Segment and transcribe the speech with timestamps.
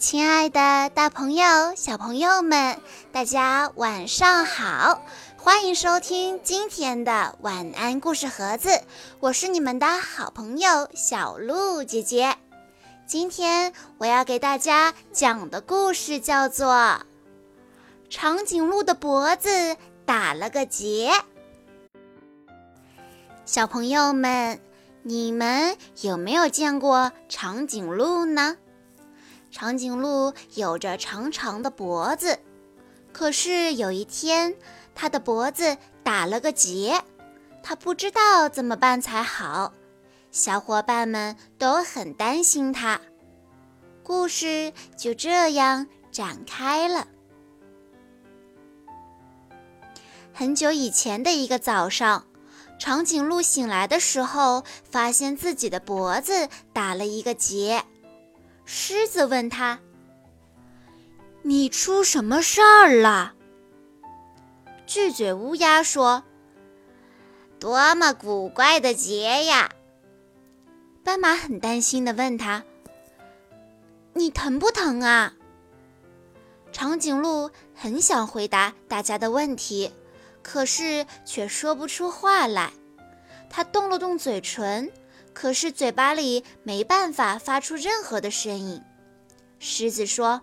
[0.00, 2.80] 亲爱的，大朋友、小朋友们，
[3.12, 5.02] 大家晚上好！
[5.36, 8.80] 欢迎收听今天的晚安故事盒子，
[9.20, 12.34] 我是你们的好朋友小鹿姐姐。
[13.06, 16.72] 今天我要给大家讲的故事叫做
[18.08, 19.76] 《长颈鹿的脖子
[20.06, 21.10] 打了个结》。
[23.44, 24.58] 小朋友们，
[25.02, 28.56] 你们有没有见过长颈鹿呢？
[29.50, 32.38] 长颈鹿有着长长的脖子，
[33.12, 34.54] 可是有一天，
[34.94, 37.02] 它的脖子打了个结，
[37.62, 39.72] 它不知道怎么办才好。
[40.30, 43.00] 小伙伴们都很担心它。
[44.04, 47.08] 故事就这样展开了。
[50.32, 52.24] 很久以前的一个早上，
[52.78, 57.84] 长颈鹿醒来的时候，发现自己的脖子打了一个结。
[58.72, 59.80] 狮子问他
[61.42, 63.34] ：“你出什么事儿了？”
[64.86, 66.22] 巨嘴乌鸦说
[67.58, 69.70] ：“多么古怪的结呀！”
[71.02, 72.62] 斑马很担心地问他
[74.14, 75.34] ：“你疼不疼啊？”
[76.70, 79.92] 长颈鹿很想回答大家的问题，
[80.42, 82.72] 可是却说不出话来。
[83.50, 84.92] 他动了动嘴唇。
[85.32, 88.82] 可是嘴巴里没办法发出任何的声音。
[89.58, 90.42] 狮子说：“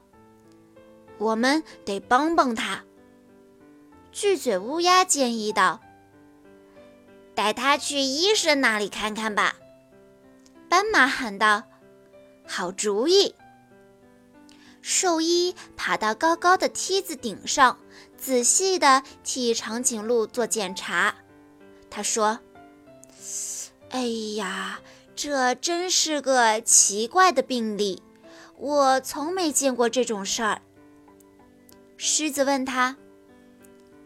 [1.18, 2.84] 我们得帮帮他。”
[4.12, 5.82] 巨嘴乌鸦建议道
[7.36, 9.56] ：“带他去医生那里看看吧。”
[10.70, 11.64] 斑马喊道
[12.48, 13.36] ：“好主意！”
[14.82, 17.78] 兽医爬到高高的梯子顶上，
[18.18, 21.16] 仔细地替长颈鹿做检查。
[21.90, 22.40] 他说。
[23.90, 24.02] 哎
[24.36, 24.82] 呀，
[25.16, 28.04] 这真是个奇怪的病例，
[28.58, 30.62] 我从没见过这种事儿。
[31.96, 32.98] 狮子问他：“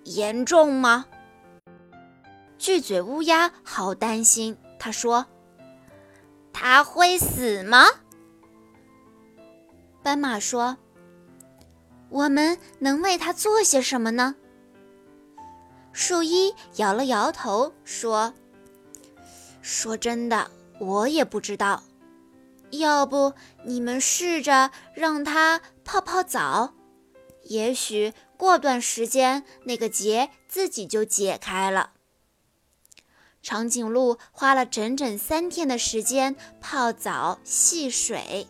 [0.05, 1.07] 严重吗？”
[2.59, 5.25] 巨嘴乌鸦好担心，他说
[6.53, 7.87] ：“他会死吗？”
[10.03, 10.77] 斑马说
[12.09, 14.35] ：“我们能为他做些什么呢？”
[15.91, 18.35] 树医摇了摇头说。
[19.61, 20.49] 说真的，
[20.79, 21.83] 我也不知道。
[22.71, 23.33] 要不
[23.65, 26.73] 你们试着让它泡泡澡，
[27.43, 31.91] 也许过段时间那个结自己就解开了。
[33.43, 38.47] 长颈鹿花了整整三天的时间泡澡戏水，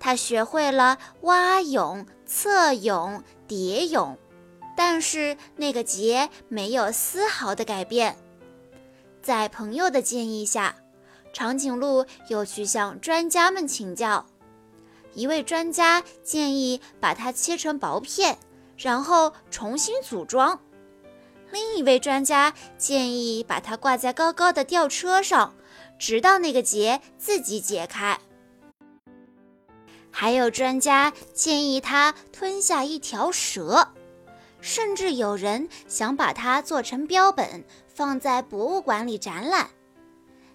[0.00, 4.18] 它学会了蛙泳、侧泳、蝶泳，
[4.76, 8.16] 但是那个结没有丝毫的改变。
[9.22, 10.76] 在朋友的建议下，
[11.32, 14.26] 长颈鹿又去向专家们请教。
[15.12, 18.38] 一位专家建议把它切成薄片，
[18.78, 20.58] 然后重新组装；
[21.50, 25.54] 另一位专家建议把它挂在高高的吊车上，
[25.98, 28.18] 直到那个结自己解开。
[30.10, 33.88] 还有专家建议它吞下一条蛇。
[34.62, 37.64] 甚至有人想把它做成标本，
[38.00, 39.68] 放在博物馆里展览。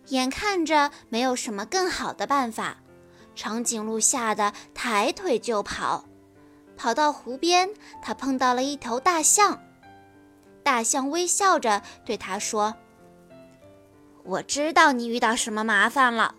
[0.07, 2.77] 眼看着没有什么更好的办法，
[3.35, 6.05] 长颈鹿吓得抬腿就跑。
[6.75, 7.69] 跑到湖边，
[8.01, 9.61] 它碰到了一头大象。
[10.63, 12.73] 大象微笑着对它说
[14.25, 16.33] ：“我知道你遇到什么麻烦了。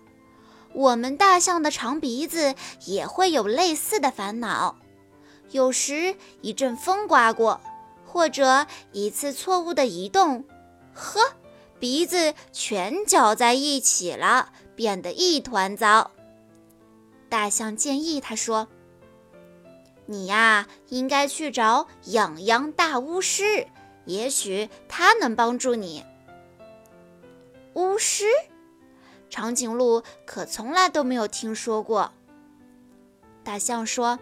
[0.72, 4.74] 我们大象的长鼻子也会有类似的烦恼。”
[5.52, 7.60] 有时一阵风刮过，
[8.04, 10.44] 或者一次错误的移动，
[10.96, 11.20] 呵，
[11.78, 16.10] 鼻子全搅在一起了，变得一团糟。
[17.28, 18.66] 大象建议他说
[20.06, 23.66] ：“你呀，应该去找痒痒大巫师，
[24.06, 26.04] 也许他能帮助你。”
[27.74, 28.24] 巫师，
[29.28, 32.12] 长颈鹿可从来都没有听说过。
[33.44, 34.18] 大象说。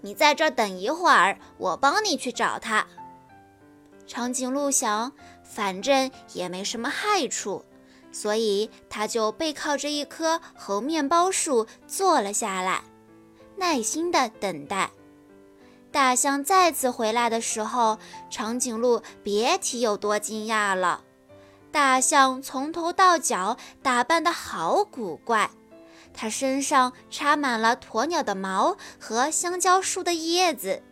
[0.00, 2.86] 你在这等一会儿，我帮你去找他。
[4.06, 5.12] 长颈鹿想，
[5.54, 7.64] 反正也没什么害处，
[8.10, 12.82] 所以他就背靠着一棵猴面包树坐了下来，
[13.56, 14.90] 耐心地等待。
[15.92, 17.98] 大象再次回来的时候，
[18.28, 21.02] 长颈鹿别提有多惊讶了。
[21.70, 25.48] 大象从头到脚打扮得好古怪。
[26.12, 30.82] 它身上插满了鸵鸟的毛和香蕉树的叶子，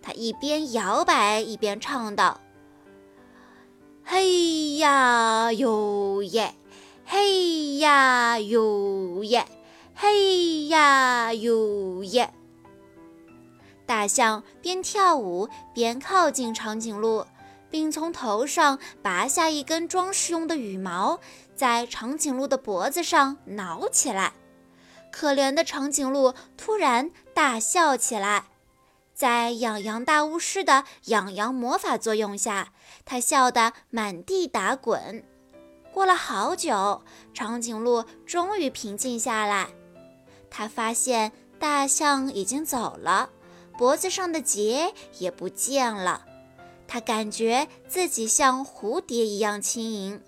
[0.00, 2.40] 它一边摇摆一边唱道
[4.08, 6.54] ：“嘿呀哟耶，
[7.04, 9.44] 嘿呀哟耶，
[9.96, 12.32] 嘿呀哟耶。”
[13.84, 17.26] 大象边跳舞边靠近长颈鹿，
[17.68, 21.18] 并从头上拔下一根装饰用的羽毛，
[21.56, 24.32] 在长颈鹿的脖子上挠起来。
[25.10, 28.44] 可怜的长颈鹿突然大笑起来，
[29.16, 32.74] 在养羊大巫师的养羊魔法作用下，
[33.06, 35.24] 它笑得满地打滚。
[35.90, 37.00] 过了好久，
[37.32, 39.68] 长颈鹿终于平静下来。
[40.50, 43.30] 它发现大象已经走了，
[43.78, 46.26] 脖子上的结也不见了。
[46.86, 50.20] 它感觉自己像蝴蝶一样轻盈，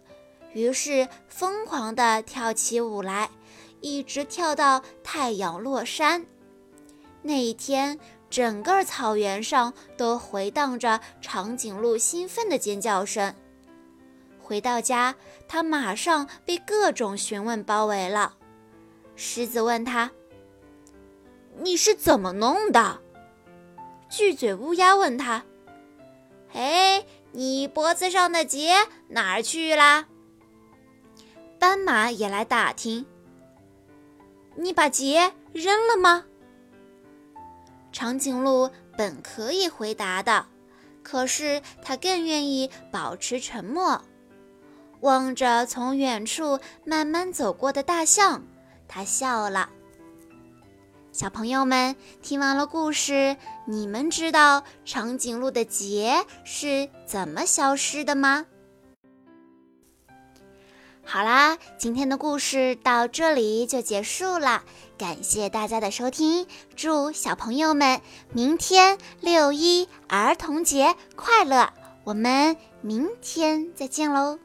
[0.55, 3.29] 于是疯狂地跳起舞来。
[3.83, 6.25] 一直跳到太阳落山。
[7.23, 7.99] 那一天，
[8.31, 13.35] 整个草原上都回荡着长颈鹿兴奋的尖叫声。
[14.39, 15.15] 回到家，
[15.47, 18.35] 他马上被各种询问包围了。
[19.17, 20.11] 狮子问他
[21.61, 23.01] ：“你是怎么弄的？”
[24.09, 25.45] 巨嘴乌鸦问他
[26.55, 28.75] ：“哎，你脖子上的结
[29.09, 30.07] 哪儿去啦？”
[31.59, 33.05] 斑马也来打听。
[34.55, 36.25] 你把结扔了吗？
[37.93, 40.47] 长颈鹿本可以回答的，
[41.03, 44.03] 可是它更愿意保持沉默。
[45.01, 48.43] 望着从远处慢慢走过的大象，
[48.89, 49.71] 它笑了。
[51.13, 53.37] 小朋友们，听完了故事，
[53.67, 58.47] 你们知道长颈鹿的结是怎么消失的吗？
[61.11, 64.63] 好啦，今天的故事到这里就结束了，
[64.99, 66.47] 感谢大家的收听，
[66.77, 68.03] 祝小朋友们
[68.35, 71.73] 明天六一儿童节快乐！
[72.05, 74.39] 我们明天再见喽。